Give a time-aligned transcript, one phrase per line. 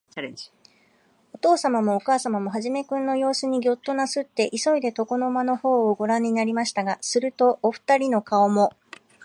[1.33, 8.71] おとうさまもおかあさまも、始君のようすにギョッとなすって、いそいで、床の間のほうをごらんになりましたが、すると、おふたりの顔も、